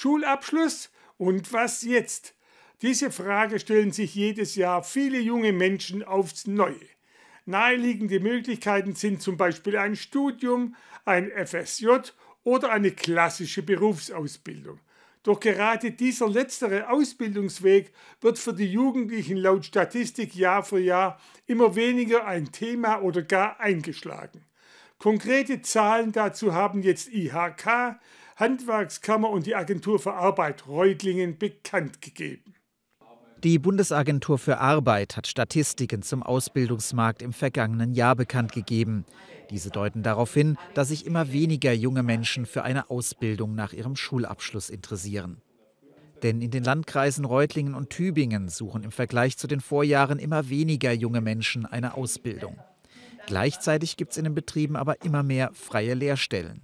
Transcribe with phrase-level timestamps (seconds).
[0.00, 2.36] Schulabschluss und was jetzt?
[2.82, 6.86] Diese Frage stellen sich jedes Jahr viele junge Menschen aufs Neue.
[7.46, 12.12] Naheliegende Möglichkeiten sind zum Beispiel ein Studium, ein FSJ
[12.44, 14.78] oder eine klassische Berufsausbildung.
[15.24, 21.74] Doch gerade dieser letztere Ausbildungsweg wird für die Jugendlichen laut Statistik Jahr für Jahr immer
[21.74, 24.47] weniger ein Thema oder gar eingeschlagen.
[24.98, 28.00] Konkrete Zahlen dazu haben jetzt IHK,
[28.36, 32.54] Handwerkskammer und die Agentur für Arbeit Reutlingen bekannt gegeben.
[33.44, 39.04] Die Bundesagentur für Arbeit hat Statistiken zum Ausbildungsmarkt im vergangenen Jahr bekannt gegeben.
[39.50, 43.94] Diese deuten darauf hin, dass sich immer weniger junge Menschen für eine Ausbildung nach ihrem
[43.94, 45.40] Schulabschluss interessieren.
[46.24, 50.90] Denn in den Landkreisen Reutlingen und Tübingen suchen im Vergleich zu den Vorjahren immer weniger
[50.90, 52.58] junge Menschen eine Ausbildung.
[53.28, 56.62] Gleichzeitig gibt es in den Betrieben aber immer mehr freie Lehrstellen.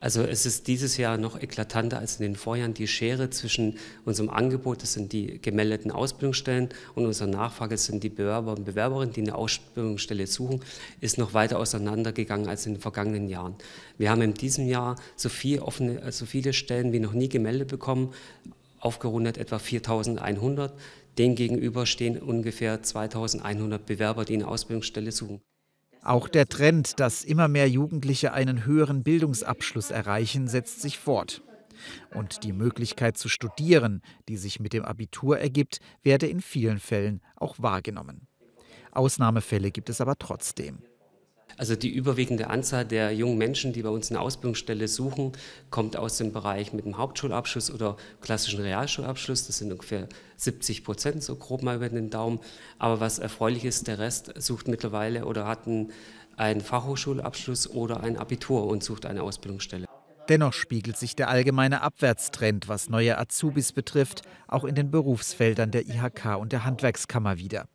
[0.00, 2.74] Also es ist dieses Jahr noch eklatanter als in den Vorjahren.
[2.74, 8.04] Die Schere zwischen unserem Angebot, das sind die gemeldeten Ausbildungsstellen, und unserer Nachfrage, das sind
[8.04, 10.60] die Bewerber und Bewerberinnen, die eine Ausbildungsstelle suchen,
[11.00, 13.54] ist noch weiter auseinandergegangen als in den vergangenen Jahren.
[13.96, 17.68] Wir haben in diesem Jahr so, viel offene, so viele Stellen wie noch nie gemeldet
[17.68, 18.12] bekommen,
[18.78, 20.72] aufgerundet etwa 4.100.
[21.16, 25.40] Den gegenüber stehen ungefähr 2.100 Bewerber, die eine Ausbildungsstelle suchen.
[26.04, 31.42] Auch der Trend, dass immer mehr Jugendliche einen höheren Bildungsabschluss erreichen, setzt sich fort.
[32.14, 37.22] Und die Möglichkeit zu studieren, die sich mit dem Abitur ergibt, werde in vielen Fällen
[37.36, 38.26] auch wahrgenommen.
[38.92, 40.78] Ausnahmefälle gibt es aber trotzdem.
[41.56, 45.32] Also die überwiegende Anzahl der jungen Menschen, die bei uns eine Ausbildungsstelle suchen,
[45.70, 49.46] kommt aus dem Bereich mit einem Hauptschulabschluss oder klassischen Realschulabschluss.
[49.46, 52.40] Das sind ungefähr 70 Prozent, so grob mal über den Daumen.
[52.78, 55.92] Aber was erfreulich ist, der Rest sucht mittlerweile oder hat einen,
[56.36, 59.86] einen Fachhochschulabschluss oder ein Abitur und sucht eine Ausbildungsstelle.
[60.28, 65.86] Dennoch spiegelt sich der allgemeine Abwärtstrend, was neue Azubis betrifft, auch in den Berufsfeldern der
[65.86, 67.66] IHK und der Handwerkskammer wieder.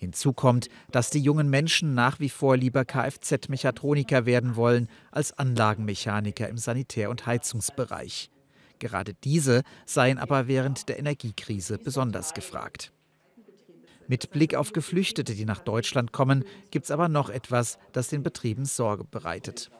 [0.00, 6.48] Hinzu kommt, dass die jungen Menschen nach wie vor lieber Kfz-Mechatroniker werden wollen als Anlagenmechaniker
[6.48, 8.30] im Sanitär- und Heizungsbereich.
[8.78, 12.92] Gerade diese seien aber während der Energiekrise besonders gefragt.
[14.08, 18.22] Mit Blick auf Geflüchtete, die nach Deutschland kommen, gibt es aber noch etwas, das den
[18.22, 19.70] Betrieben Sorge bereitet.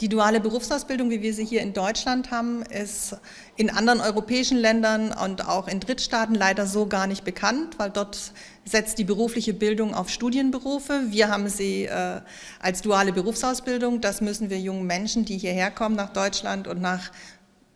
[0.00, 3.16] Die duale Berufsausbildung, wie wir sie hier in Deutschland haben, ist
[3.56, 8.32] in anderen europäischen Ländern und auch in Drittstaaten leider so gar nicht bekannt, weil dort
[8.64, 11.04] setzt die berufliche Bildung auf Studienberufe.
[11.10, 12.20] Wir haben sie äh,
[12.58, 14.00] als duale Berufsausbildung.
[14.00, 17.12] Das müssen wir jungen Menschen, die hierher kommen nach Deutschland und nach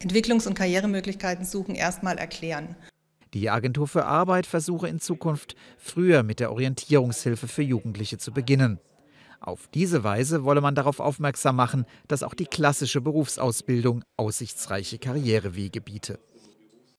[0.03, 2.75] Entwicklungs- und Karrieremöglichkeiten suchen, erstmal erklären.
[3.33, 8.81] Die Agentur für Arbeit versuche in Zukunft früher mit der Orientierungshilfe für Jugendliche zu beginnen.
[9.41, 15.81] Auf diese Weise wolle man darauf aufmerksam machen, dass auch die klassische Berufsausbildung aussichtsreiche Karrierewege
[15.81, 16.19] biete.